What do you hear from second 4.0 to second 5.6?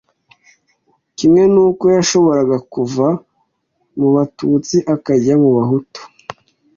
Batutsi akajya mu